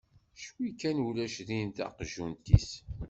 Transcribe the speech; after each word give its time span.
Cwi 0.43 0.67
kan 0.79 0.97
ulac 1.07 1.35
din 1.47 1.69
taqjunt-is. 1.77 2.69